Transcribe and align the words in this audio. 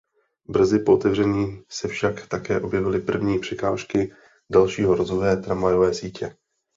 Brzy 0.47 0.79
po 0.79 0.93
otevření 0.93 1.61
se 1.69 1.87
však 1.87 2.27
také 2.27 2.61
objevily 2.61 2.99
první 3.01 3.39
překážky 3.39 4.13
dalšího 4.51 4.95
rozvoje 4.95 5.35
tramvajové 5.37 5.93
sítě. 5.93 6.35